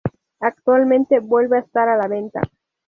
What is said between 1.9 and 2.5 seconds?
la venta.